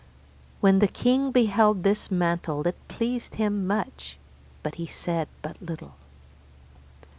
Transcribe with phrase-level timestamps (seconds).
[0.61, 4.17] When the king beheld this mantle it pleased him much,
[4.63, 5.93] but he said but little.